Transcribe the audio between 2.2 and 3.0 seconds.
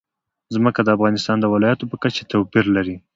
توپیر لري.